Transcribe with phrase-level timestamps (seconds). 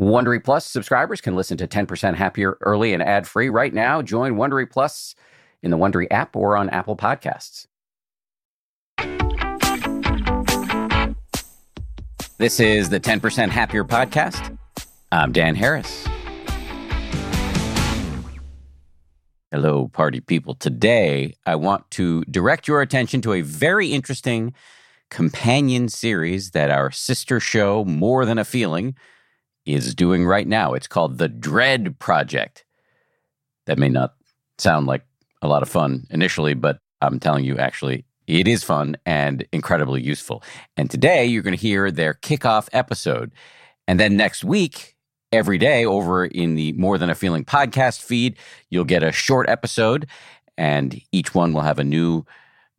[0.00, 4.00] Wondery Plus subscribers can listen to 10% Happier early and ad free right now.
[4.00, 5.14] Join Wondery Plus
[5.62, 7.66] in the Wondery app or on Apple Podcasts.
[12.38, 14.56] This is the 10% Happier podcast.
[15.12, 16.06] I'm Dan Harris.
[19.50, 20.54] Hello, party people.
[20.54, 24.54] Today, I want to direct your attention to a very interesting
[25.10, 28.94] companion series that our sister show, More Than a Feeling,
[29.66, 30.74] is doing right now.
[30.74, 32.64] It's called The Dread Project.
[33.66, 34.14] That may not
[34.58, 35.04] sound like
[35.42, 40.02] a lot of fun initially, but I'm telling you, actually, it is fun and incredibly
[40.02, 40.42] useful.
[40.76, 43.32] And today you're going to hear their kickoff episode.
[43.88, 44.96] And then next week,
[45.32, 48.36] every day over in the More Than a Feeling podcast feed,
[48.68, 50.06] you'll get a short episode,
[50.56, 52.24] and each one will have a new,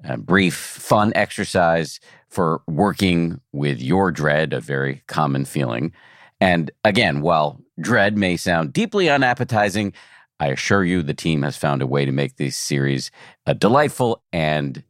[0.07, 5.91] uh, brief, fun exercise for working with your dread, a very common feeling.
[6.41, 9.93] And again, while dread may sound deeply unappetizing,
[10.39, 13.11] I assure you the team has found a way to make this series
[13.45, 14.83] uh, delightful and,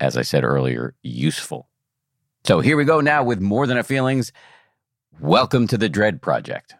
[0.00, 1.68] as I said earlier, useful.
[2.44, 4.32] So here we go now with More Than a Feelings.
[5.20, 6.74] Welcome to the Dread Project.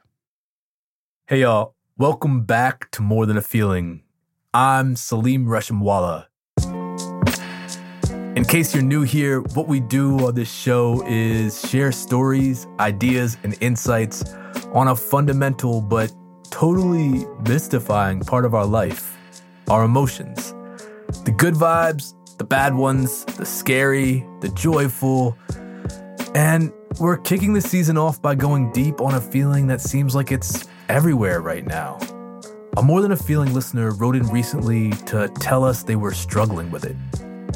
[1.28, 4.02] Hey y'all, welcome back to More Than a Feeling.
[4.52, 6.26] I'm Salim Reshamwala.
[8.36, 13.38] In case you're new here, what we do on this show is share stories, ideas,
[13.42, 14.30] and insights
[14.74, 16.12] on a fundamental but
[16.50, 19.16] totally mystifying part of our life
[19.70, 20.52] our emotions.
[21.24, 25.34] The good vibes, the bad ones, the scary, the joyful.
[26.34, 30.30] And we're kicking the season off by going deep on a feeling that seems like
[30.30, 31.98] it's everywhere right now.
[32.76, 36.70] A more than a feeling listener wrote in recently to tell us they were struggling
[36.70, 36.96] with it.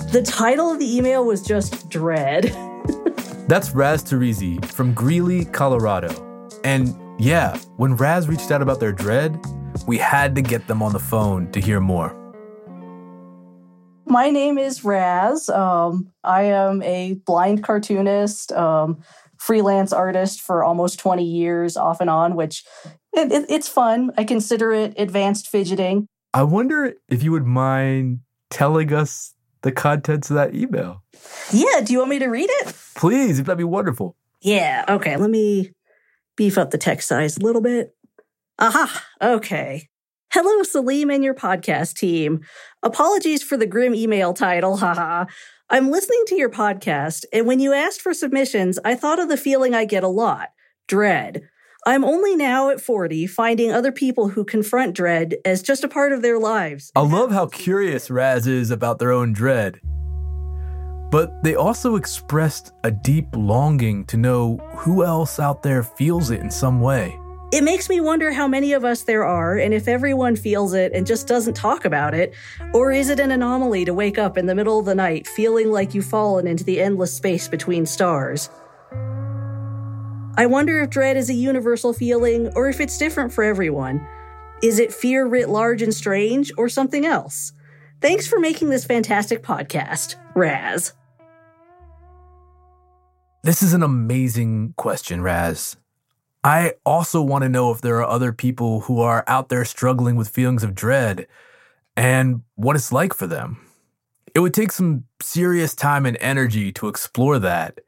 [0.09, 2.45] The title of the email was just Dread.
[3.47, 6.49] That's Raz Terezi from Greeley, Colorado.
[6.65, 9.39] And yeah, when Raz reached out about their dread,
[9.87, 12.17] we had to get them on the phone to hear more.
[14.07, 15.49] My name is Raz.
[15.49, 19.03] Um, I am a blind cartoonist, um,
[19.37, 22.65] freelance artist for almost 20 years, off and on, which
[23.13, 24.11] it, it, it's fun.
[24.17, 26.09] I consider it advanced fidgeting.
[26.35, 31.03] I wonder if you would mind telling us the contents of that email.
[31.53, 32.75] Yeah, do you want me to read it?
[32.95, 34.17] Please, that'd be wonderful.
[34.41, 35.73] Yeah, okay, let me
[36.37, 37.95] beef up the text size a little bit.
[38.59, 39.89] Aha, okay.
[40.33, 42.41] Hello, Salim and your podcast team.
[42.83, 45.27] Apologies for the grim email title, haha.
[45.69, 49.37] I'm listening to your podcast, and when you asked for submissions, I thought of the
[49.37, 50.51] feeling I get a lot
[50.89, 51.49] dread.
[51.87, 56.13] I'm only now at 40 finding other people who confront dread as just a part
[56.13, 56.93] of their lives.
[56.95, 59.81] I love how curious Raz is about their own dread.
[61.11, 66.41] But they also expressed a deep longing to know who else out there feels it
[66.41, 67.19] in some way.
[67.51, 70.93] It makes me wonder how many of us there are and if everyone feels it
[70.93, 72.35] and just doesn't talk about it.
[72.75, 75.73] Or is it an anomaly to wake up in the middle of the night feeling
[75.73, 78.51] like you've fallen into the endless space between stars?
[80.37, 84.07] I wonder if dread is a universal feeling or if it's different for everyone.
[84.63, 87.53] Is it fear writ large and strange or something else?
[88.01, 90.93] Thanks for making this fantastic podcast, Raz.
[93.43, 95.77] This is an amazing question, Raz.
[96.45, 100.17] I also want to know if there are other people who are out there struggling
[100.17, 101.27] with feelings of dread
[101.97, 103.67] and what it's like for them.
[104.35, 107.81] It would take some serious time and energy to explore that.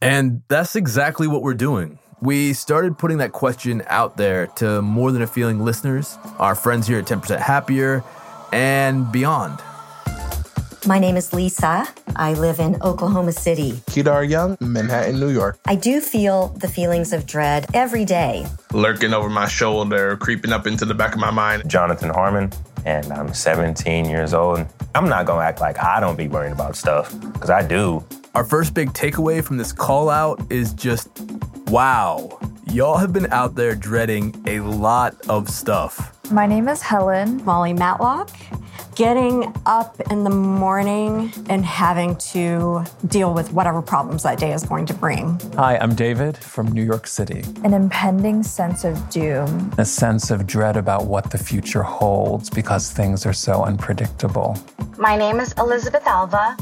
[0.00, 1.98] And that's exactly what we're doing.
[2.20, 6.86] We started putting that question out there to more than a feeling listeners, our friends
[6.86, 8.02] here at 10% Happier,
[8.52, 9.60] and beyond.
[10.86, 11.88] My name is Lisa.
[12.14, 13.80] I live in Oklahoma City.
[13.90, 15.58] Kedar Young, Manhattan, New York.
[15.64, 18.46] I do feel the feelings of dread every day.
[18.72, 21.68] Lurking over my shoulder, creeping up into the back of my mind.
[21.68, 22.52] Jonathan Harmon,
[22.86, 24.64] and I'm 17 years old.
[24.94, 28.02] I'm not gonna act like I don't be worrying about stuff, because I do.
[28.34, 31.08] Our first big takeaway from this call out is just
[31.66, 32.38] wow.
[32.70, 36.12] Y'all have been out there dreading a lot of stuff.
[36.30, 37.44] My name is Helen.
[37.44, 38.30] Molly Matlock.
[38.96, 44.62] Getting up in the morning and having to deal with whatever problems that day is
[44.62, 45.38] going to bring.
[45.56, 47.44] Hi, I'm David from New York City.
[47.62, 49.70] An impending sense of doom.
[49.76, 54.56] A sense of dread about what the future holds because things are so unpredictable.
[54.96, 56.56] My name is Elizabeth Alva.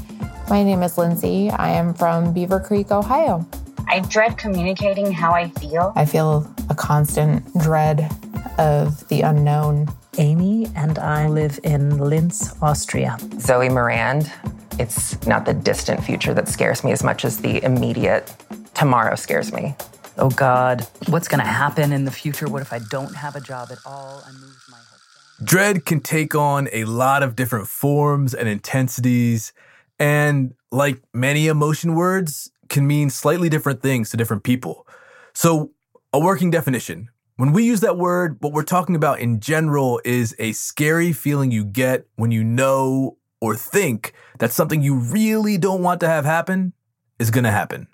[0.50, 1.50] My name is Lindsay.
[1.50, 3.46] I am from Beavercreek, Ohio.
[3.88, 5.92] I dread communicating how I feel.
[5.94, 8.10] I feel a constant dread
[8.58, 9.88] of the unknown.
[10.18, 13.18] Amy and I live in Linz, Austria.
[13.38, 14.30] Zoe Morand.
[14.78, 18.34] It's not the distant future that scares me as much as the immediate
[18.74, 19.74] tomorrow scares me.
[20.18, 22.48] Oh God, what's going to happen in the future?
[22.48, 24.22] What if I don't have a job at all?
[24.26, 29.52] I move my whole Dread can take on a lot of different forms and intensities,
[29.98, 34.86] and like many emotion words, can mean slightly different things to different people.
[35.32, 35.70] So,
[36.12, 40.36] a working definition when we use that word, what we're talking about in general is
[40.38, 45.82] a scary feeling you get when you know or think that something you really don't
[45.82, 46.72] want to have happen
[47.18, 47.88] is going to happen.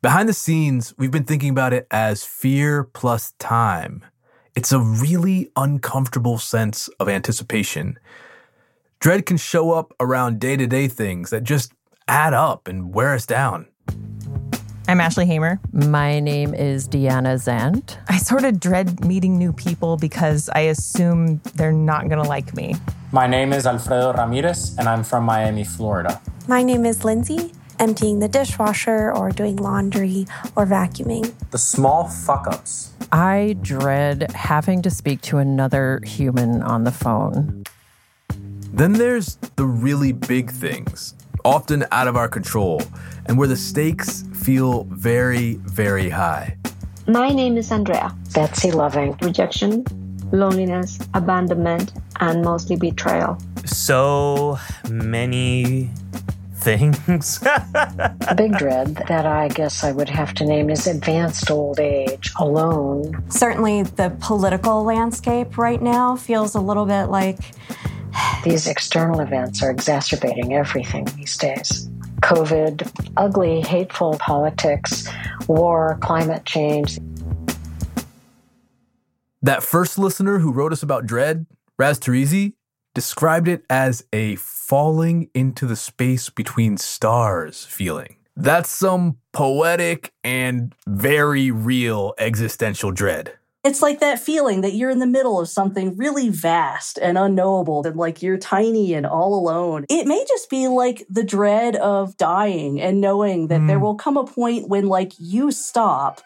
[0.00, 4.02] Behind the scenes, we've been thinking about it as fear plus time.
[4.56, 7.98] It's a really uncomfortable sense of anticipation.
[9.00, 11.72] Dread can show up around day to day things that just
[12.08, 13.69] add up and wear us down.
[14.88, 15.60] I'm Ashley Hamer.
[15.72, 17.96] My name is Deanna Zant.
[18.08, 22.56] I sort of dread meeting new people because I assume they're not going to like
[22.56, 22.74] me.
[23.12, 26.20] My name is Alfredo Ramirez, and I'm from Miami, Florida.
[26.48, 27.52] My name is Lindsay.
[27.78, 30.26] Emptying the dishwasher, or doing laundry,
[30.56, 31.32] or vacuuming.
[31.50, 32.92] The small fuck ups.
[33.12, 37.64] I dread having to speak to another human on the phone.
[38.72, 41.14] Then there's the really big things,
[41.44, 42.82] often out of our control,
[43.26, 46.56] and where the stakes feel very, very high.
[47.06, 48.14] My name is Andrea.
[48.34, 49.16] Betsy Loving.
[49.22, 49.84] Rejection,
[50.32, 53.38] loneliness, abandonment, and mostly betrayal.
[53.64, 54.58] So
[54.88, 55.90] many
[56.60, 57.40] things.
[57.42, 62.32] A big dread that I guess I would have to name is advanced old age,
[62.38, 63.24] alone.
[63.30, 67.38] Certainly, the political landscape right now feels a little bit like.
[68.42, 71.88] These external events are exacerbating everything these days.
[72.22, 75.06] COVID, ugly, hateful politics,
[75.46, 76.98] war, climate change.
[79.42, 81.46] That first listener who wrote us about dread,
[81.78, 82.54] Raz Terezi,
[82.94, 88.16] described it as a falling into the space between stars feeling.
[88.36, 93.34] That's some poetic and very real existential dread.
[93.62, 97.86] It's like that feeling that you're in the middle of something really vast and unknowable,
[97.86, 99.84] and like you're tiny and all alone.
[99.90, 103.66] It may just be like the dread of dying and knowing that mm.
[103.66, 106.22] there will come a point when, like, you stop,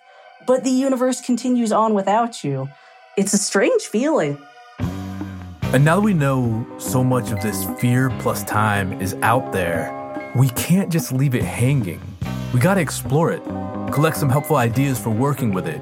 [0.46, 2.68] but the universe continues on without you.
[3.16, 4.38] It's a strange feeling.
[4.78, 9.90] And now that we know so much of this fear plus time is out there,
[10.36, 12.00] we can't just leave it hanging.
[12.52, 13.42] We gotta explore it,
[13.92, 15.80] collect some helpful ideas for working with it,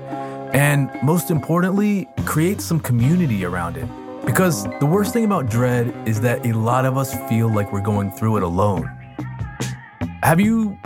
[0.53, 3.89] and most importantly, create some community around it.
[4.25, 7.81] Because the worst thing about dread is that a lot of us feel like we're
[7.81, 8.91] going through it alone.
[10.23, 10.79] Have you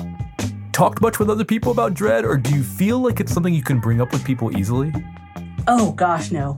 [0.72, 3.62] talked much with other people about dread, or do you feel like it's something you
[3.62, 4.92] can bring up with people easily?
[5.68, 6.56] Oh gosh, no.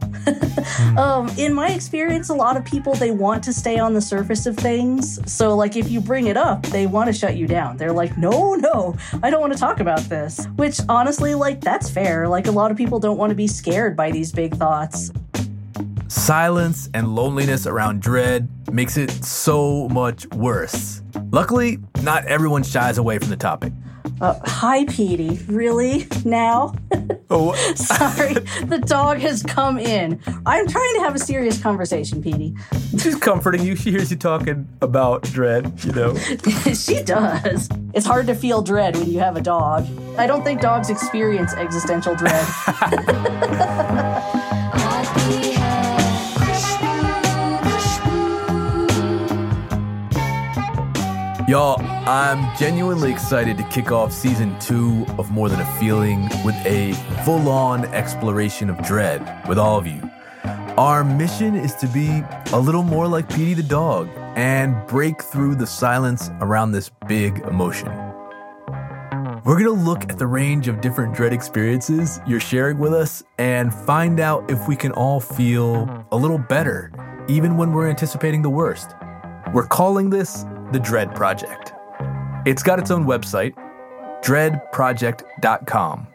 [0.98, 4.44] um, in my experience, a lot of people they want to stay on the surface
[4.44, 5.18] of things.
[5.30, 7.78] So, like, if you bring it up, they want to shut you down.
[7.78, 11.88] They're like, "No, no, I don't want to talk about this." Which, honestly, like, that's
[11.88, 12.28] fair.
[12.28, 15.10] Like, a lot of people don't want to be scared by these big thoughts.
[16.08, 21.02] Silence and loneliness around dread makes it so much worse.
[21.30, 23.72] Luckily, not everyone shies away from the topic.
[24.20, 25.38] Uh, hi, Petey.
[25.46, 26.06] Really?
[26.24, 26.74] Now?
[27.30, 28.34] Oh, sorry.
[28.64, 30.20] the dog has come in.
[30.46, 32.54] I'm trying to have a serious conversation, Petey.
[32.98, 33.76] She's comforting you.
[33.76, 36.16] She hears you talking about dread, you know.
[36.74, 37.68] she does.
[37.94, 39.86] It's hard to feel dread when you have a dog.
[40.16, 42.44] I don't think dogs experience existential dread.
[51.48, 56.54] Y'all, I'm genuinely excited to kick off season two of More Than a Feeling with
[56.66, 56.92] a
[57.24, 60.10] full on exploration of dread with all of you.
[60.76, 65.54] Our mission is to be a little more like Petey the dog and break through
[65.54, 67.88] the silence around this big emotion.
[69.42, 73.72] We're to look at the range of different dread experiences you're sharing with us and
[73.72, 76.92] find out if we can all feel a little better,
[77.26, 78.94] even when we're anticipating the worst.
[79.54, 81.72] We're calling this the Dread Project.
[82.44, 83.54] It's got its own website,
[84.22, 86.06] dreadproject.com.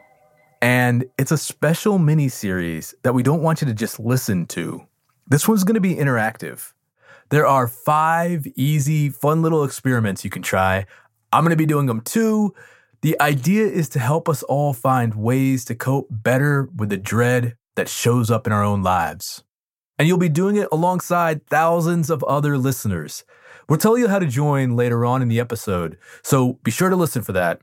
[0.61, 4.85] And it's a special mini series that we don't want you to just listen to.
[5.27, 6.71] This one's going to be interactive.
[7.29, 10.85] There are five easy, fun little experiments you can try.
[11.31, 12.53] I'm going to be doing them too.
[13.01, 17.57] The idea is to help us all find ways to cope better with the dread
[17.75, 19.43] that shows up in our own lives.
[19.97, 23.23] And you'll be doing it alongside thousands of other listeners.
[23.73, 26.95] We'll tell you how to join later on in the episode, so be sure to
[26.95, 27.59] listen for that.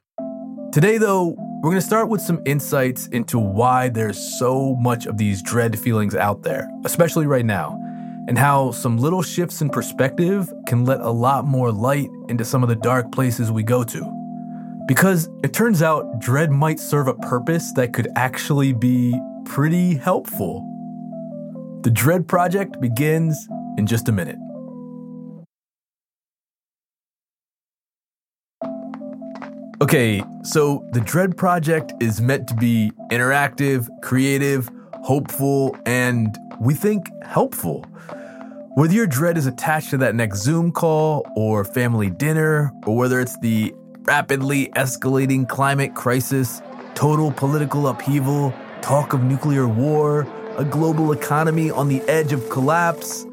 [0.73, 5.19] Today, though, we're going to start with some insights into why there's so much of
[5.19, 7.79] these dread feelings out there, especially right now,
[8.26, 12.64] and how some little shifts in perspective can let a lot more light into some
[12.64, 14.83] of the dark places we go to.
[14.88, 20.67] Because it turns out dread might serve a purpose that could actually be pretty helpful.
[21.83, 23.47] The Dread Project begins
[23.79, 24.38] in just a minute.
[29.83, 37.07] Okay, so the Dread Project is meant to be interactive, creative, hopeful, and we think
[37.25, 37.87] helpful.
[38.75, 43.21] Whether your dread is attached to that next Zoom call or family dinner, or whether
[43.21, 46.61] it's the rapidly escalating climate crisis,
[46.95, 53.25] total political upheaval, talk of nuclear war, a global economy on the edge of collapse,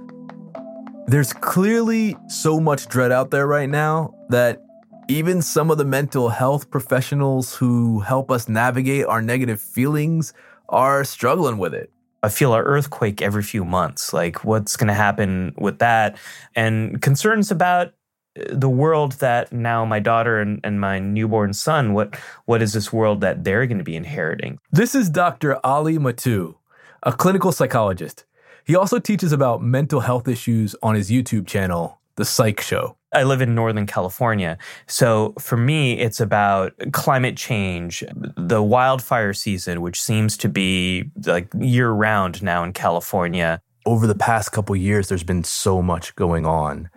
[1.08, 4.62] there's clearly so much dread out there right now that
[5.08, 10.34] even some of the mental health professionals who help us navigate our negative feelings
[10.70, 11.92] are struggling with it.
[12.24, 14.12] I feel an earthquake every few months.
[14.12, 16.18] Like, what's going to happen with that?
[16.56, 17.94] And concerns about
[18.38, 22.74] uh, the world that now my daughter and, and my newborn son, what what is
[22.74, 24.60] this world that they're going to be inheriting?
[24.72, 25.64] This is Dr.
[25.66, 26.56] Ali Mattu,
[27.04, 28.26] a clinical psychologist.
[28.66, 32.98] He also teaches about mental health issues on his YouTube channel, The Psych Show.
[33.17, 34.59] I live in Northern California.
[34.86, 38.03] So for me, it's about climate change,
[38.36, 43.59] the wildfire season, which seems to be like year round now in California.
[43.88, 46.91] Over the past couple years, there's been so much going on.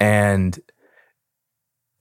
[0.00, 0.58] And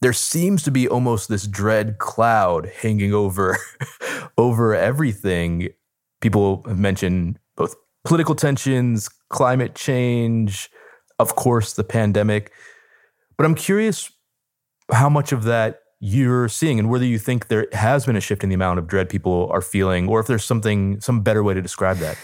[0.01, 3.57] there seems to be almost this dread cloud hanging over
[4.38, 5.69] over everything.
[6.21, 10.71] People have mentioned both political tensions, climate change,
[11.19, 12.51] of course, the pandemic.
[13.39, 14.12] But I'm curious
[14.91, 18.43] how much of that you're seeing and whether you think there has been a shift
[18.43, 21.53] in the amount of dread people are feeling or if there's something some better way
[21.53, 22.17] to describe that.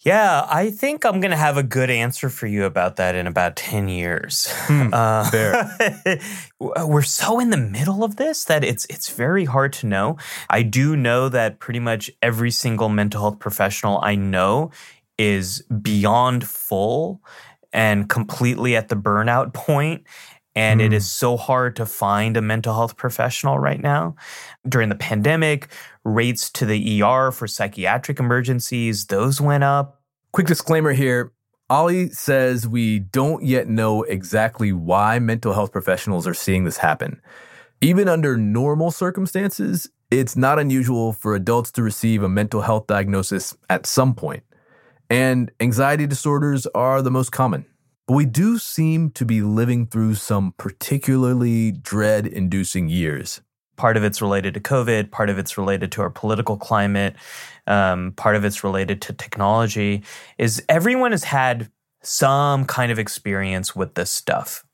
[0.00, 3.28] Yeah, I think I'm going to have a good answer for you about that in
[3.28, 4.48] about 10 years.
[4.66, 5.70] Hmm, uh, fair.
[6.58, 10.16] we're so in the middle of this that it's it's very hard to know.
[10.50, 14.72] I do know that pretty much every single mental health professional I know
[15.16, 17.22] is beyond full
[17.72, 20.04] and completely at the burnout point
[20.56, 20.84] and mm.
[20.84, 24.16] it is so hard to find a mental health professional right now.
[24.66, 25.68] During the pandemic,
[26.02, 30.02] rates to the ER for psychiatric emergencies, those went up.
[30.32, 31.32] Quick disclaimer here.
[31.68, 37.20] Ali says we don't yet know exactly why mental health professionals are seeing this happen.
[37.80, 43.56] Even under normal circumstances, it's not unusual for adults to receive a mental health diagnosis
[43.68, 44.44] at some point.
[45.10, 47.66] And anxiety disorders are the most common.
[48.06, 53.40] But we do seem to be living through some particularly dread inducing years.
[53.76, 57.16] Part of it's related to COVID, part of it's related to our political climate,
[57.66, 60.02] um, part of it's related to technology.
[60.38, 61.70] Is everyone has had
[62.02, 64.64] some kind of experience with this stuff.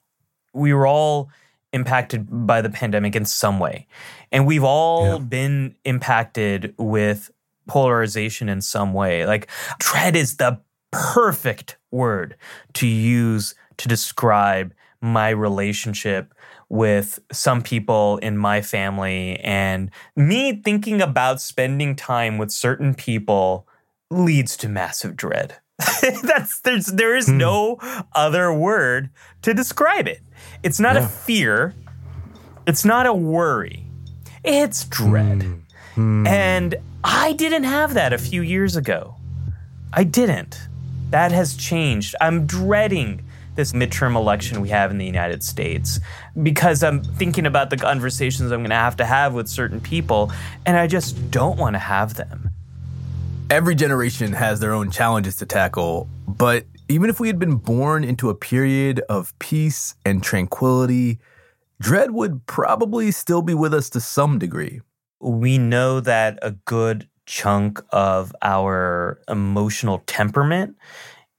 [0.52, 1.30] We were all
[1.72, 3.86] impacted by the pandemic in some way.
[4.30, 5.18] And we've all yeah.
[5.18, 7.30] been impacted with
[7.66, 9.24] polarization in some way.
[9.26, 9.48] Like,
[9.78, 10.60] dread is the
[10.90, 12.36] perfect word
[12.74, 16.34] to use to describe my relationship
[16.68, 23.66] with some people in my family and me thinking about spending time with certain people
[24.10, 25.56] leads to massive dread.
[26.22, 27.38] That's there's there is hmm.
[27.38, 27.78] no
[28.14, 29.10] other word
[29.42, 30.22] to describe it.
[30.62, 31.04] It's not yeah.
[31.04, 31.74] a fear.
[32.66, 33.84] It's not a worry.
[34.44, 35.42] It's dread.
[35.42, 35.58] Hmm.
[35.94, 36.26] Hmm.
[36.26, 39.16] And I didn't have that a few years ago.
[39.92, 40.68] I didn't.
[41.12, 42.14] That has changed.
[42.22, 43.22] I'm dreading
[43.54, 46.00] this midterm election we have in the United States
[46.42, 50.32] because I'm thinking about the conversations I'm going to have to have with certain people,
[50.64, 52.48] and I just don't want to have them.
[53.50, 58.04] Every generation has their own challenges to tackle, but even if we had been born
[58.04, 61.18] into a period of peace and tranquility,
[61.78, 64.80] dread would probably still be with us to some degree.
[65.20, 70.76] We know that a good chunk of our emotional temperament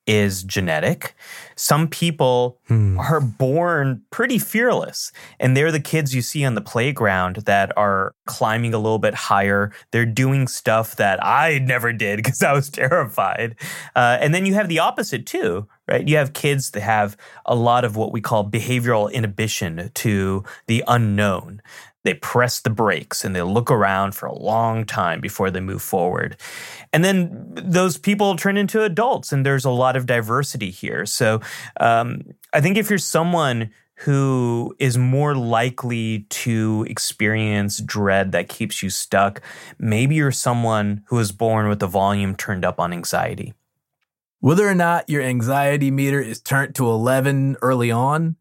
[0.07, 1.13] is genetic.
[1.55, 2.99] Some people hmm.
[2.99, 8.15] are born pretty fearless, and they're the kids you see on the playground that are
[8.25, 9.71] climbing a little bit higher.
[9.91, 13.55] They're doing stuff that I never did because I was terrified.
[13.95, 16.05] Uh, and then you have the opposite too, right?
[16.07, 20.83] You have kids that have a lot of what we call behavioral inhibition to the
[20.87, 21.61] unknown
[22.03, 25.81] they press the brakes and they look around for a long time before they move
[25.81, 26.37] forward.
[26.91, 31.05] And then those people turn into adults, and there's a lot of diversity here.
[31.05, 31.41] So
[31.79, 32.21] um,
[32.53, 38.89] I think if you're someone who is more likely to experience dread that keeps you
[38.89, 39.41] stuck,
[39.79, 43.53] maybe you're someone who is born with the volume turned up on anxiety.
[44.39, 48.35] Whether or not your anxiety meter is turned to 11 early on,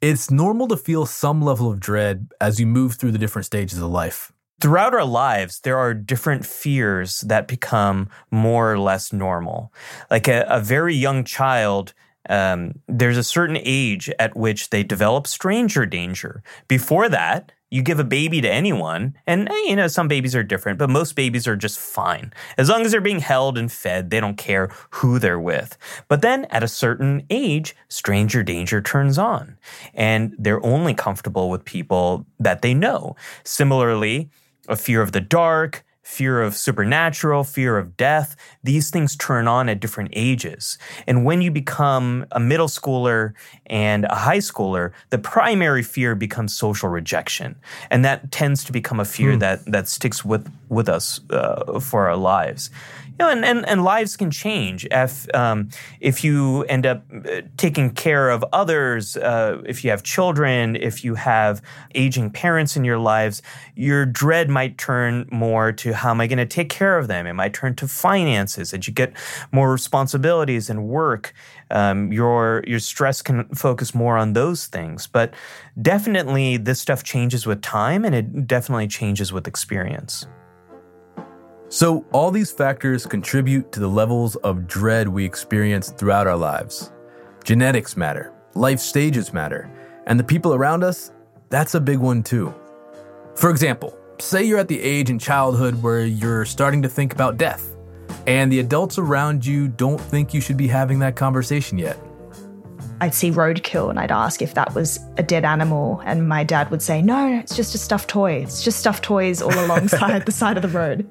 [0.00, 3.78] it's normal to feel some level of dread as you move through the different stages
[3.78, 4.32] of life.
[4.60, 9.72] Throughout our lives, there are different fears that become more or less normal.
[10.10, 11.94] Like a, a very young child,
[12.28, 16.42] um, there's a certain age at which they develop stranger danger.
[16.66, 20.42] Before that, you give a baby to anyone, and eh, you know, some babies are
[20.42, 22.32] different, but most babies are just fine.
[22.56, 25.76] As long as they're being held and fed, they don't care who they're with.
[26.08, 29.58] But then at a certain age, stranger danger turns on,
[29.94, 33.16] and they're only comfortable with people that they know.
[33.44, 34.30] Similarly,
[34.68, 38.34] a fear of the dark, fear of supernatural, fear of death.
[38.64, 40.78] These things turn on at different ages.
[41.06, 43.34] And when you become a middle schooler
[43.66, 47.56] and a high schooler, the primary fear becomes social rejection.
[47.90, 49.38] And that tends to become a fear Hmm.
[49.40, 52.70] that, that sticks with, with us uh, for our lives.
[53.18, 57.40] You know, and, and, and lives can change if um, if you end up uh,
[57.56, 61.60] taking care of others, uh, if you have children, if you have
[61.96, 63.42] aging parents in your lives,
[63.74, 67.26] your dread might turn more to how am I going to take care of them?
[67.26, 68.72] It might turn to finances.
[68.72, 69.12] As you get
[69.50, 71.34] more responsibilities and work,
[71.72, 75.08] um, your your stress can focus more on those things.
[75.08, 75.34] But
[75.82, 80.28] definitely, this stuff changes with time, and it definitely changes with experience.
[81.70, 86.92] So, all these factors contribute to the levels of dread we experience throughout our lives.
[87.44, 89.70] Genetics matter, life stages matter,
[90.06, 91.12] and the people around us,
[91.50, 92.54] that's a big one too.
[93.34, 97.36] For example, say you're at the age in childhood where you're starting to think about
[97.36, 97.76] death,
[98.26, 101.98] and the adults around you don't think you should be having that conversation yet.
[103.02, 106.70] I'd see roadkill and I'd ask if that was a dead animal, and my dad
[106.70, 108.32] would say, No, it's just a stuffed toy.
[108.32, 111.06] It's just stuffed toys all alongside the side of the road.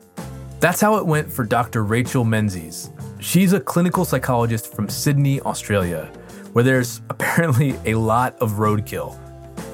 [0.60, 1.84] That's how it went for Dr.
[1.84, 2.90] Rachel Menzies.
[3.20, 6.06] She's a clinical psychologist from Sydney, Australia,
[6.54, 9.18] where there's apparently a lot of roadkill.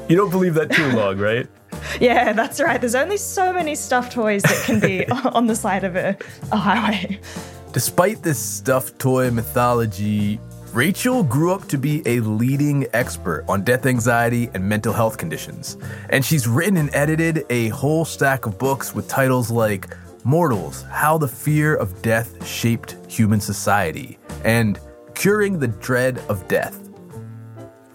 [0.09, 1.47] You don't believe that too long, right?
[1.99, 2.79] Yeah, that's right.
[2.79, 6.17] There's only so many stuffed toys that can be on the side of a,
[6.51, 7.19] a highway.
[7.73, 10.39] Despite this stuffed toy mythology,
[10.71, 15.77] Rachel grew up to be a leading expert on death anxiety and mental health conditions.
[16.09, 19.89] And she's written and edited a whole stack of books with titles like
[20.25, 24.79] Mortals How the Fear of Death Shaped Human Society and
[25.15, 26.89] Curing the Dread of Death.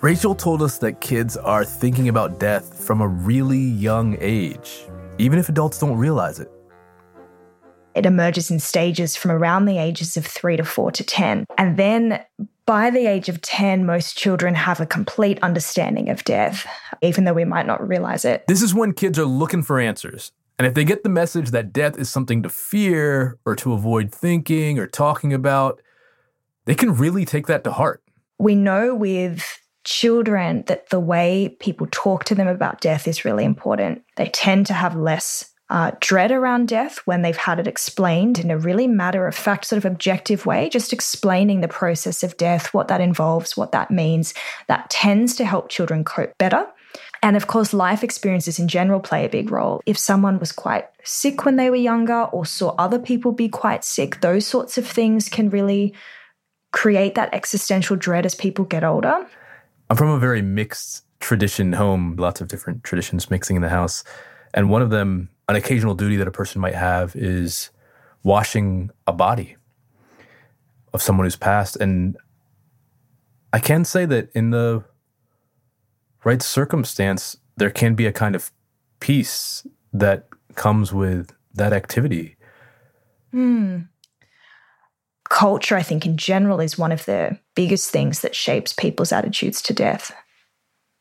[0.03, 4.85] Rachel told us that kids are thinking about death from a really young age,
[5.17, 6.51] even if adults don't realize it.
[7.95, 11.47] It emerges in stages from around the ages of three to four to 10.
[11.57, 12.23] And then
[12.67, 16.67] by the age of 10, most children have a complete understanding of death,
[17.01, 18.45] even though we might not realize it.
[18.47, 20.31] This is when kids are looking for answers.
[20.59, 24.13] And if they get the message that death is something to fear or to avoid
[24.13, 25.81] thinking or talking about,
[26.65, 28.03] they can really take that to heart.
[28.39, 33.45] We know with children that the way people talk to them about death is really
[33.45, 34.03] important.
[34.17, 38.51] They tend to have less uh, dread around death when they've had it explained in
[38.51, 42.73] a really matter of fact, sort of objective way, just explaining the process of death,
[42.73, 44.35] what that involves, what that means.
[44.67, 46.67] That tends to help children cope better.
[47.23, 49.81] And of course, life experiences in general play a big role.
[49.87, 53.85] If someone was quite sick when they were younger or saw other people be quite
[53.85, 55.95] sick, those sorts of things can really
[56.73, 59.27] create that existential dread as people get older.
[59.91, 64.05] I'm from a very mixed tradition home, lots of different traditions mixing in the house.
[64.55, 67.71] And one of them, an occasional duty that a person might have is
[68.23, 69.57] washing a body
[70.93, 71.77] of someone who's passed.
[71.77, 72.17] And
[73.53, 74.85] I can say that in the
[76.25, 78.51] right circumstance, there can be a kind of
[79.01, 82.37] peace that comes with that activity.
[83.33, 83.81] Hmm.
[85.29, 89.61] Culture, I think, in general, is one of the biggest things that shapes people's attitudes
[89.63, 90.13] to death.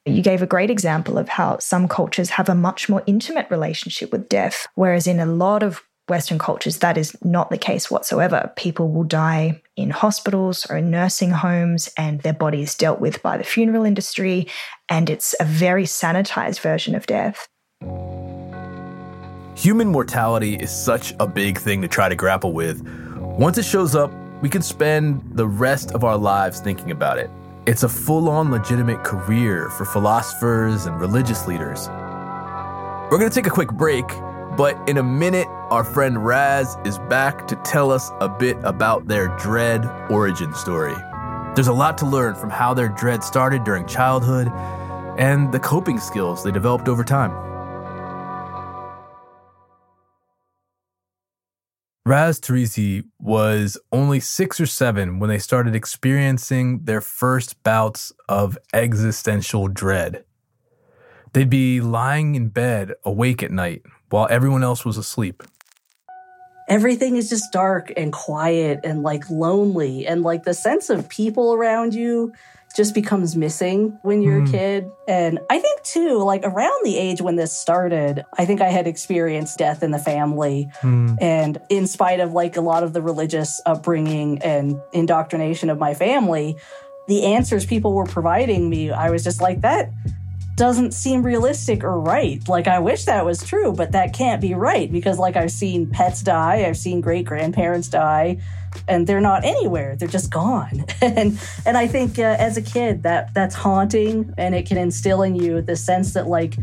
[0.05, 4.11] You gave a great example of how some cultures have a much more intimate relationship
[4.11, 8.51] with death, whereas in a lot of Western cultures, that is not the case whatsoever.
[8.55, 13.21] People will die in hospitals or in nursing homes, and their body is dealt with
[13.21, 14.47] by the funeral industry,
[14.89, 17.47] and it's a very sanitized version of death.
[19.55, 22.81] Human mortality is such a big thing to try to grapple with.
[23.17, 27.29] Once it shows up, we can spend the rest of our lives thinking about it.
[27.65, 31.89] It's a full on legitimate career for philosophers and religious leaders.
[33.09, 34.05] We're going to take a quick break,
[34.57, 39.07] but in a minute, our friend Raz is back to tell us a bit about
[39.07, 40.95] their dread origin story.
[41.53, 44.47] There's a lot to learn from how their dread started during childhood
[45.19, 47.31] and the coping skills they developed over time.
[52.03, 58.57] Raz Teresi was only six or seven when they started experiencing their first bouts of
[58.73, 60.23] existential dread.
[61.33, 65.43] They'd be lying in bed awake at night while everyone else was asleep.
[66.69, 71.53] Everything is just dark and quiet and like lonely, and like the sense of people
[71.53, 72.33] around you
[72.75, 74.49] just becomes missing when you're Mm.
[74.49, 74.91] a kid.
[75.07, 78.85] And I think, too, like around the age when this started, I think I had
[78.85, 80.69] experienced death in the family.
[80.81, 81.17] Mm.
[81.21, 85.93] And in spite of like a lot of the religious upbringing and indoctrination of my
[85.93, 86.57] family,
[87.07, 89.89] the answers people were providing me, I was just like, that
[90.57, 92.45] doesn't seem realistic or right.
[92.49, 95.87] Like, I wish that was true, but that can't be right because, like, I've seen
[95.87, 98.39] pets die, I've seen great grandparents die,
[98.87, 99.95] and they're not anywhere.
[99.95, 100.85] They're just gone.
[101.01, 105.21] and and I think uh, as a kid, that that's haunting, and it can instill
[105.21, 106.55] in you the sense that like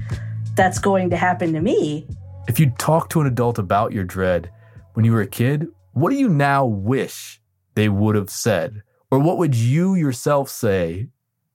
[0.57, 2.07] that's going to happen to me.
[2.49, 4.51] If you talk to an adult about your dread
[4.95, 7.41] when you were a kid, what do you now wish
[7.75, 8.83] they would have said?
[9.11, 11.09] Or what would you yourself say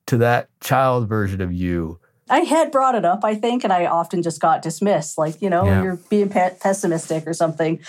[0.08, 2.00] to that child version of you?
[2.30, 5.50] I had brought it up, I think, and I often just got dismissed, like, you
[5.50, 5.84] know, Yeah.
[5.84, 7.80] you're being pe- pessimistic or something.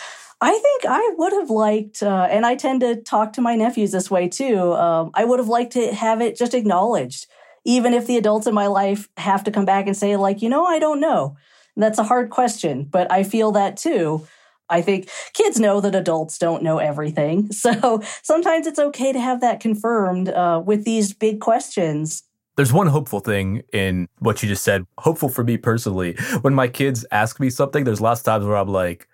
[0.41, 3.93] I think I would have liked, uh, and I tend to talk to my nephews
[3.93, 4.73] this way too.
[4.73, 7.27] Um, I would have liked to have it just acknowledged,
[7.67, 10.49] even if the adults in my life have to come back and say, like, you
[10.49, 11.37] know, I don't know.
[11.77, 14.27] That's a hard question, but I feel that too.
[14.71, 17.51] I think kids know that adults don't know everything.
[17.61, 22.23] So sometimes it's okay to have that confirmed uh, with these big questions.
[22.61, 24.87] There's one hopeful thing in what you just said.
[24.99, 26.15] Hopeful for me personally.
[26.43, 29.09] When my kids ask me something, there's lots of times where I'm like,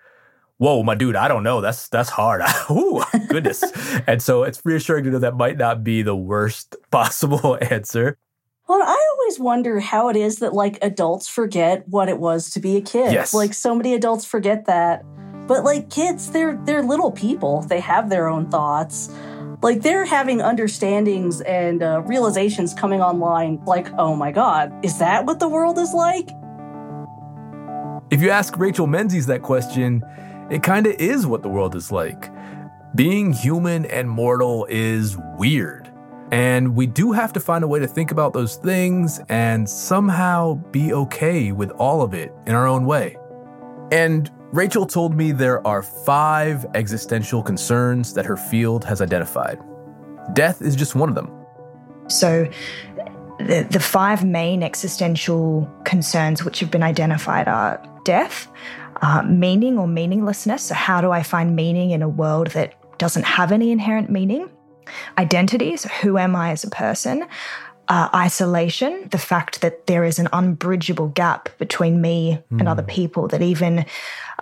[0.57, 1.61] whoa, my dude, I don't know.
[1.61, 2.43] That's that's hard.
[2.73, 3.63] Ooh, goodness.
[4.09, 8.19] and so it's reassuring to know that might not be the worst possible answer.
[8.67, 12.59] Well, I always wonder how it is that like adults forget what it was to
[12.59, 13.13] be a kid.
[13.13, 13.33] Yes.
[13.33, 15.05] Like so many adults forget that.
[15.47, 17.63] But like kids, they're they're little people.
[17.63, 19.09] They have their own thoughts.
[19.63, 23.65] Like they're having understandings and uh, realizations coming online.
[23.65, 26.29] Like, oh my god, is that what the world is like?
[28.11, 30.03] If you ask Rachel Menzies that question,
[30.51, 32.31] it kind of is what the world is like.
[32.95, 35.93] Being human and mortal is weird.
[36.31, 40.55] And we do have to find a way to think about those things and somehow
[40.71, 43.17] be okay with all of it in our own way.
[43.93, 49.59] And Rachel told me there are five existential concerns that her field has identified.
[50.33, 51.31] Death is just one of them.
[52.09, 52.49] So,
[53.39, 58.49] the, the five main existential concerns which have been identified are death,
[59.03, 60.63] uh, meaning or meaninglessness.
[60.63, 64.49] So, how do I find meaning in a world that doesn't have any inherent meaning?
[65.19, 67.27] Identity, so who am I as a person?
[67.89, 73.29] Uh, isolation, the fact that there is an unbridgeable gap between me and other people,
[73.29, 73.81] that even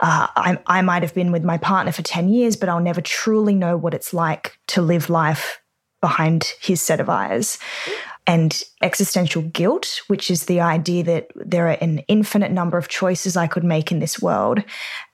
[0.00, 3.00] uh, I, I might have been with my partner for 10 years, but I'll never
[3.00, 5.60] truly know what it's like to live life
[6.00, 7.58] behind his set of eyes.
[8.26, 13.36] And existential guilt, which is the idea that there are an infinite number of choices
[13.36, 14.64] I could make in this world,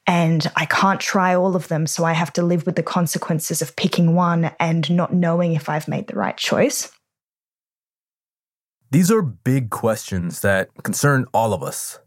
[0.07, 1.88] and I can't try all of them.
[1.88, 5.69] So I have to live with the consequences of picking one and not knowing if
[5.69, 6.90] I've made the right choice.
[8.92, 12.00] These are big questions that concern all of us.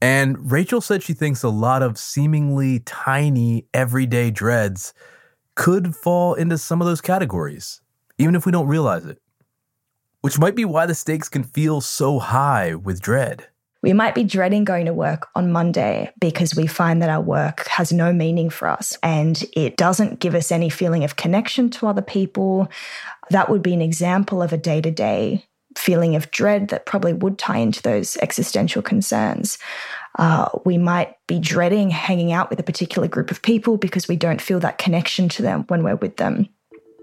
[0.00, 4.94] And Rachel said she thinks a lot of seemingly tiny everyday dreads
[5.54, 7.82] could fall into some of those categories,
[8.16, 9.18] even if we don't realize it.
[10.22, 13.48] Which might be why the stakes can feel so high with dread.
[13.82, 17.66] We might be dreading going to work on Monday because we find that our work
[17.66, 21.86] has no meaning for us and it doesn't give us any feeling of connection to
[21.86, 22.70] other people.
[23.28, 25.44] That would be an example of a day to day
[25.76, 29.58] feeling of dread that probably would tie into those existential concerns.
[30.18, 34.16] Uh, we might be dreading hanging out with a particular group of people because we
[34.16, 36.48] don't feel that connection to them when we're with them.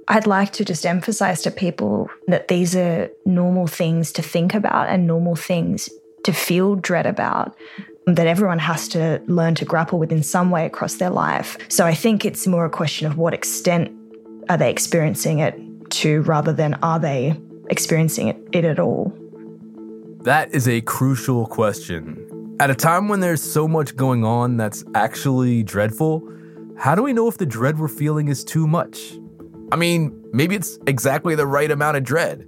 [0.09, 4.87] I'd like to just emphasize to people that these are normal things to think about
[4.87, 5.89] and normal things
[6.23, 7.55] to feel dread about
[8.05, 11.57] that everyone has to learn to grapple with in some way across their life.
[11.69, 13.91] So I think it's more a question of what extent
[14.49, 17.35] are they experiencing it to rather than are they
[17.69, 19.13] experiencing it, it at all.
[20.23, 22.23] That is a crucial question.
[22.59, 26.27] At a time when there's so much going on that's actually dreadful,
[26.77, 29.13] how do we know if the dread we're feeling is too much?
[29.71, 32.47] I mean, maybe it's exactly the right amount of dread.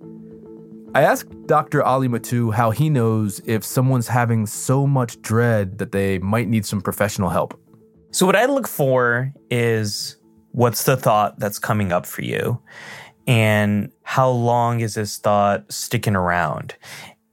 [0.96, 1.84] I asked Dr.
[1.84, 6.66] Ali Mattu how he knows if someone's having so much dread that they might need
[6.66, 7.60] some professional help.
[8.12, 10.18] So, what I look for is
[10.52, 12.60] what's the thought that's coming up for you?
[13.28, 16.76] And how long is this thought sticking around?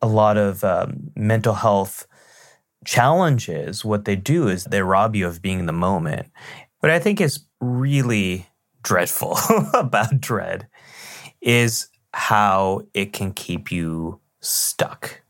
[0.02, 2.06] A lot of um, mental health
[2.84, 6.30] challenges, what they do is they rob you of being in the moment.
[6.80, 8.46] What I think is really
[8.82, 9.36] dreadful
[9.74, 10.68] about dread
[11.40, 15.22] is how it can keep you stuck.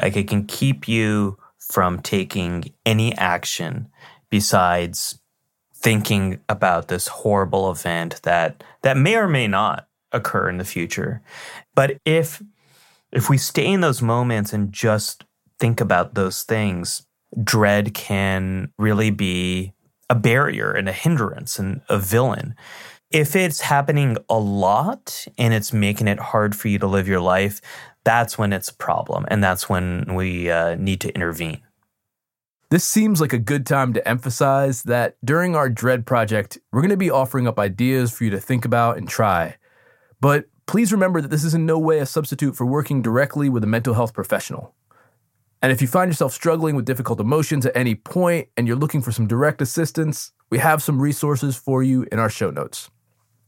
[0.00, 3.88] Like it can keep you from taking any action
[4.30, 5.18] besides
[5.74, 11.22] thinking about this horrible event that that may or may not occur in the future.
[11.74, 12.42] But if
[13.12, 15.24] if we stay in those moments and just
[15.58, 17.06] think about those things,
[17.42, 19.72] dread can really be
[20.10, 22.54] a barrier and a hindrance and a villain.
[23.10, 27.20] If it's happening a lot and it's making it hard for you to live your
[27.20, 27.60] life,
[28.04, 29.24] that's when it's a problem.
[29.28, 31.60] And that's when we uh, need to intervene.
[32.70, 36.90] This seems like a good time to emphasize that during our Dread project, we're going
[36.90, 39.56] to be offering up ideas for you to think about and try.
[40.20, 43.64] But please remember that this is in no way a substitute for working directly with
[43.64, 44.74] a mental health professional.
[45.60, 49.02] And if you find yourself struggling with difficult emotions at any point and you're looking
[49.02, 52.90] for some direct assistance, we have some resources for you in our show notes.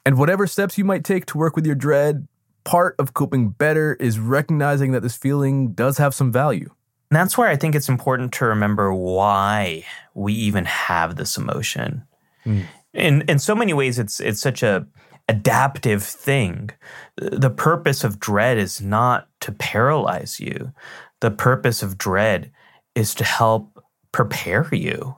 [0.05, 2.27] And whatever steps you might take to work with your dread,
[2.65, 6.71] part of coping better is recognizing that this feeling does have some value.
[7.11, 12.05] And that's where I think it's important to remember why we even have this emotion.
[12.47, 12.65] Mm.
[12.93, 14.87] In in so many ways it's it's such a
[15.31, 16.71] adaptive thing.
[17.17, 20.73] The purpose of dread is not to paralyze you.
[21.21, 22.51] The purpose of dread
[22.97, 25.17] is to help prepare you.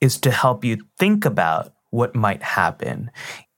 [0.00, 3.10] Is to help you think about what might happen.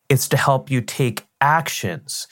[0.09, 2.27] It's to help you take actions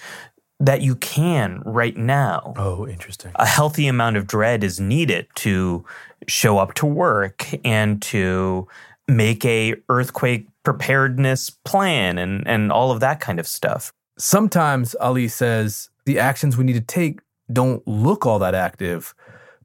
[0.60, 2.54] that you can right now.
[2.56, 3.32] Oh, interesting.
[3.36, 5.84] A healthy amount of dread is needed to
[6.26, 8.66] show up to work and to
[9.06, 13.90] make a earthquake preparedness plan and and all of that kind of stuff.
[14.18, 19.14] Sometimes Ali says the actions we need to take don't look all that active,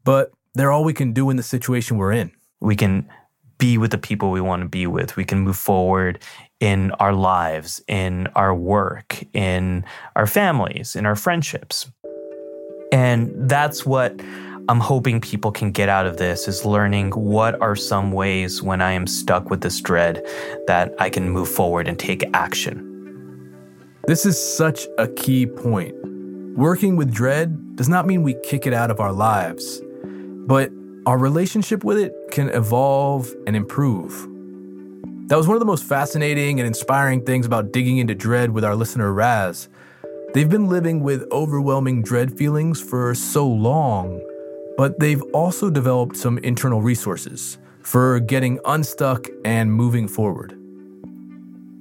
[0.06, 2.32] but they're all we can do in the situation we're in.
[2.62, 3.10] We can
[3.58, 5.18] be with the people we want to be with.
[5.18, 6.24] We can move forward
[6.62, 9.84] in our lives, in our work, in
[10.16, 11.92] our families, in our friendships.
[12.94, 14.22] And that's what
[14.70, 18.82] I'm hoping people can get out of this is learning what are some ways when
[18.82, 20.26] I am stuck with this dread
[20.68, 22.90] that I can move forward and take action.
[24.08, 25.94] This is such a key point.
[26.56, 29.82] Working with dread does not mean we kick it out of our lives,
[30.48, 30.72] but
[31.06, 34.14] our relationship with it can evolve and improve.
[35.28, 38.64] That was one of the most fascinating and inspiring things about digging into dread with
[38.64, 39.68] our listener Raz.
[40.34, 44.22] They've been living with overwhelming dread feelings for so long,
[44.78, 50.58] but they've also developed some internal resources for getting unstuck and moving forward.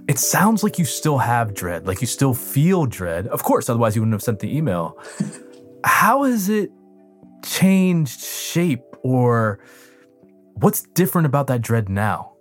[0.08, 3.28] It sounds like you still have dread, like you still feel dread.
[3.28, 4.98] Of course, otherwise you wouldn't have sent the email.
[5.84, 6.70] How has it
[7.44, 9.60] changed shape or
[10.54, 12.31] what's different about that dread now?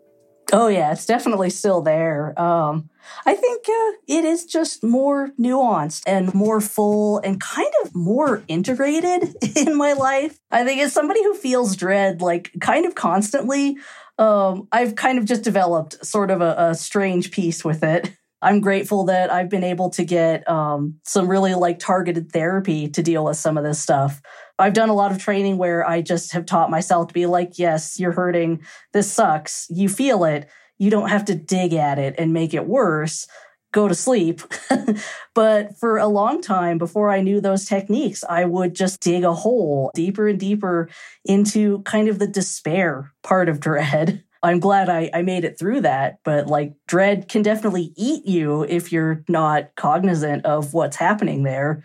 [0.54, 2.40] Oh yeah, it's definitely still there.
[2.40, 2.90] Um,
[3.26, 8.44] I think uh, it is just more nuanced and more full and kind of more
[8.48, 10.40] integrated in my life.
[10.52, 13.78] I think as somebody who feels dread like kind of constantly,
[14.18, 18.12] um, I've kind of just developed sort of a, a, strange peace with it.
[18.41, 23.04] I'm grateful that I've been able to get um, some really like targeted therapy to
[23.04, 24.21] deal with some of this stuff.
[24.58, 27.60] I've done a lot of training where I just have taught myself to be like,
[27.60, 28.62] yes, you're hurting.
[28.93, 29.67] This sucks.
[29.69, 30.49] You feel it.
[30.80, 33.27] You don't have to dig at it and make it worse.
[33.71, 34.41] Go to sleep.
[35.36, 39.34] but for a long time before I knew those techniques, I would just dig a
[39.34, 40.89] hole deeper and deeper
[41.23, 44.23] into kind of the despair part of dread.
[44.43, 48.63] I'm glad I, I made it through that, but like dread can definitely eat you
[48.63, 51.84] if you're not cognizant of what's happening there.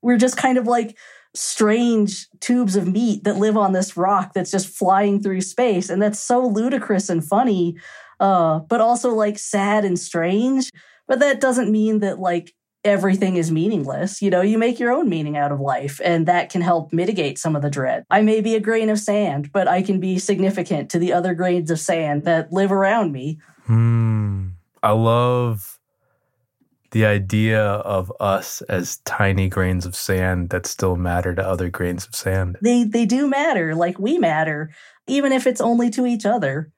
[0.00, 0.96] We're just kind of like
[1.34, 5.90] strange tubes of meat that live on this rock that's just flying through space.
[5.90, 7.76] And that's so ludicrous and funny,
[8.20, 10.70] uh, but also like sad and strange.
[11.06, 12.54] But that doesn't mean that like
[12.86, 14.22] everything is meaningless.
[14.22, 17.38] You know, you make your own meaning out of life, and that can help mitigate
[17.38, 18.04] some of the dread.
[18.10, 21.34] I may be a grain of sand, but I can be significant to the other
[21.34, 23.40] grains of sand that live around me.
[23.64, 24.48] Hmm.
[24.82, 25.78] I love
[26.92, 32.06] the idea of us as tiny grains of sand that still matter to other grains
[32.06, 32.56] of sand.
[32.62, 34.70] They they do matter, like we matter,
[35.06, 36.70] even if it's only to each other.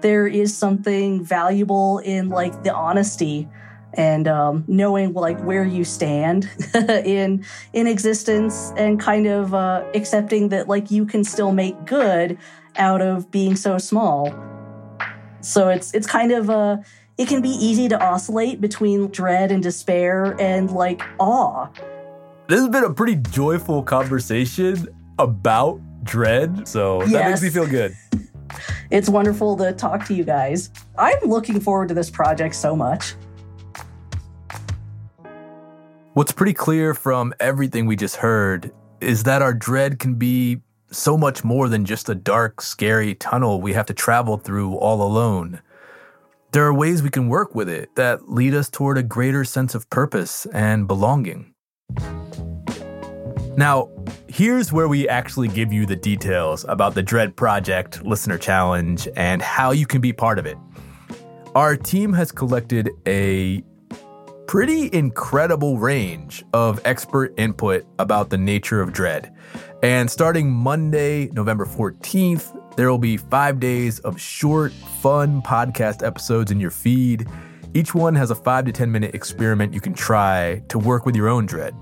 [0.00, 3.48] There is something valuable in like the honesty
[3.94, 10.48] and um, knowing like where you stand in in existence and kind of uh, accepting
[10.50, 12.38] that like you can still make good
[12.76, 14.34] out of being so small.
[15.40, 16.84] So it's it's kind of a
[17.18, 21.68] it can be easy to oscillate between dread and despair and like awe.
[22.48, 27.12] This has been a pretty joyful conversation about dread, so yes.
[27.12, 27.96] that makes me feel good.
[28.90, 30.70] It's wonderful to talk to you guys.
[30.96, 33.14] I'm looking forward to this project so much.
[36.16, 41.18] What's pretty clear from everything we just heard is that our dread can be so
[41.18, 45.60] much more than just a dark, scary tunnel we have to travel through all alone.
[46.52, 49.74] There are ways we can work with it that lead us toward a greater sense
[49.74, 51.52] of purpose and belonging.
[53.58, 53.90] Now,
[54.26, 59.42] here's where we actually give you the details about the Dread Project Listener Challenge and
[59.42, 60.56] how you can be part of it.
[61.54, 63.62] Our team has collected a
[64.46, 69.34] pretty incredible range of expert input about the nature of dread.
[69.82, 76.52] And starting Monday, November 14th, there will be five days of short, fun podcast episodes
[76.52, 77.26] in your feed.
[77.74, 81.16] Each one has a five to 10 minute experiment you can try to work with
[81.16, 81.74] your own dread.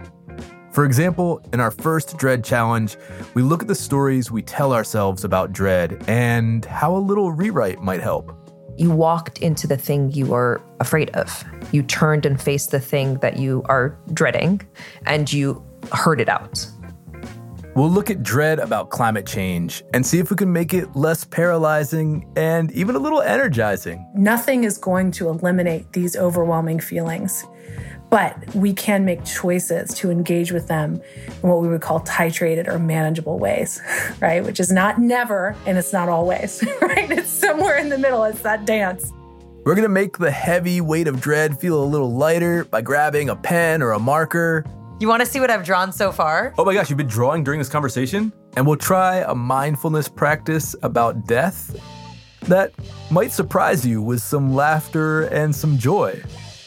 [0.73, 2.97] For example, in our first Dread Challenge,
[3.35, 7.81] we look at the stories we tell ourselves about dread and how a little rewrite
[7.81, 8.44] might help.
[8.77, 11.45] You walked into the thing you were afraid of.
[11.73, 14.63] You turned and faced the thing that you are dreading,
[15.07, 16.67] and you heard it out.
[17.77, 21.25] We'll look at dread about climate change and see if we can make it less
[21.25, 24.09] paralyzing and even a little energizing.
[24.15, 27.45] Nothing is going to eliminate these overwhelming feelings,
[28.15, 31.03] but we can make choices to engage with them
[31.43, 33.83] in what we would call titrated or manageable ways,
[34.21, 34.45] right?
[34.45, 37.11] Which is not never and it's not always, right?
[37.11, 38.23] It's somewhere in the middle.
[38.23, 39.13] It's that dance.
[39.65, 43.35] We're gonna make the heavy weight of dread feel a little lighter by grabbing a
[43.35, 44.65] pen or a marker
[45.01, 46.55] You want to see what I've drawn so far?
[46.57, 48.33] Oh my gosh, you've been drawing during this conversation?
[48.57, 51.77] And we'll try a mindfulness practice about death
[52.43, 52.75] that
[53.11, 56.23] might surprise you with some laughter and some joy.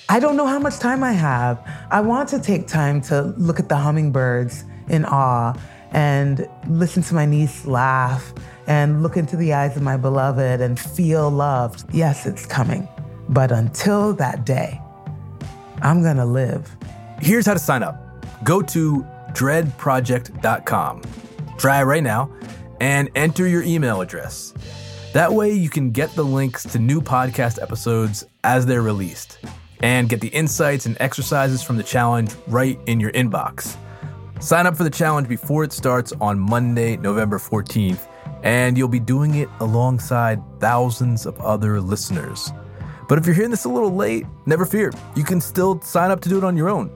[0.10, 1.62] I don't know how much time I have.
[1.92, 5.54] I want to take time to look at the hummingbirds in awe
[5.92, 8.34] and listen to my niece laugh
[8.68, 11.94] and look into the eyes of my beloved and feel loved.
[11.94, 12.88] Yes, it's coming.
[13.28, 14.82] But until that day,
[15.82, 16.74] I'm gonna live.
[17.20, 18.02] Here's how to sign up
[18.46, 21.02] go to dreadproject.com.
[21.58, 22.32] Try it right now
[22.80, 24.54] and enter your email address.
[25.12, 29.40] That way, you can get the links to new podcast episodes as they're released
[29.82, 33.78] and get the insights and exercises from the challenge right in your inbox.
[34.40, 38.08] Sign up for the challenge before it starts on Monday, November 14th,
[38.44, 42.52] and you'll be doing it alongside thousands of other listeners.
[43.10, 44.92] But if you're hearing this a little late, never fear.
[45.16, 46.92] You can still sign up to do it on your own.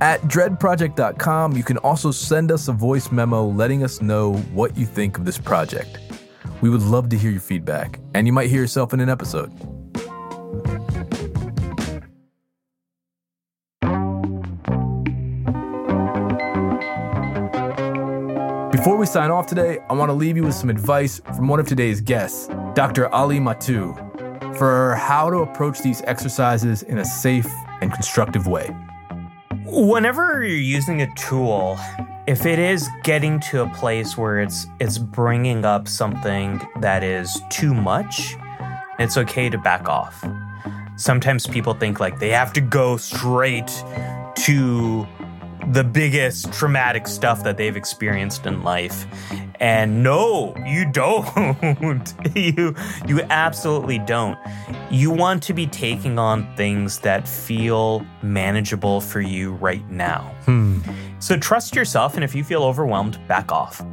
[0.00, 4.86] At dreadproject.com, you can also send us a voice memo letting us know what you
[4.86, 5.98] think of this project.
[6.60, 9.52] We would love to hear your feedback, and you might hear yourself in an episode.
[18.84, 21.58] Before we sign off today, I want to leave you with some advice from one
[21.58, 23.08] of today's guests, Dr.
[23.14, 23.96] Ali Mattu,
[24.58, 28.68] for how to approach these exercises in a safe and constructive way.
[29.64, 31.78] Whenever you're using a tool,
[32.26, 37.40] if it is getting to a place where it's it's bringing up something that is
[37.48, 38.36] too much,
[38.98, 40.22] it's okay to back off.
[40.96, 43.82] Sometimes people think like they have to go straight
[44.40, 45.06] to
[45.68, 49.06] the biggest traumatic stuff that they've experienced in life.
[49.60, 52.14] And no, you don't.
[52.34, 52.74] you
[53.06, 54.38] you absolutely don't.
[54.90, 60.34] You want to be taking on things that feel manageable for you right now.
[60.44, 60.80] Hmm.
[61.18, 63.84] So trust yourself and if you feel overwhelmed, back off.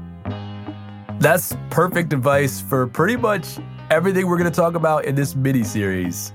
[1.20, 3.60] That's perfect advice for pretty much
[3.92, 6.34] everything we're going to talk about in this mini series.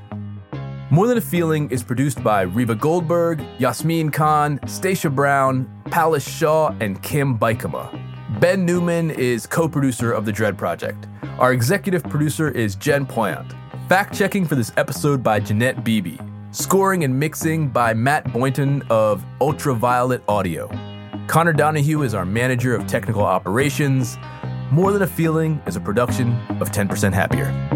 [0.89, 6.77] More Than a Feeling is produced by Reva Goldberg, Yasmin Khan, Stacia Brown, Palace Shaw,
[6.79, 7.91] and Kim Bikama.
[8.41, 11.09] Ben Newman is co producer of The Dread Project.
[11.41, 13.53] Our executive producer is Jen Poyant.
[13.89, 16.19] Fact checking for this episode by Jeanette Beebe.
[16.53, 20.71] Scoring and mixing by Matt Boynton of Ultraviolet Audio.
[21.27, 24.17] Connor Donahue is our manager of technical operations.
[24.71, 27.76] More Than a Feeling is a production of 10% Happier.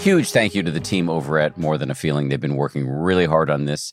[0.00, 2.30] Huge thank you to the team over at More Than a Feeling.
[2.30, 3.92] They've been working really hard on this.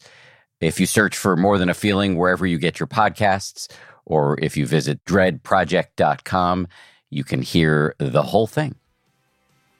[0.62, 3.68] If you search for More Than a Feeling wherever you get your podcasts,
[4.06, 6.70] or if you visit dreadproject.com,
[7.10, 8.76] you can hear the whole thing.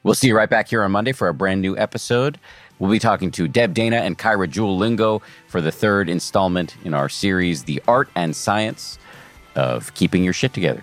[0.02, 2.38] We'll see you right back here on Monday for a brand new episode.
[2.78, 6.92] We'll be talking to Deb Dana and Kaira Jewel Lingo for the third installment in
[6.92, 8.98] our series, The Art and Science
[9.54, 10.82] of Keeping Your Shit Together.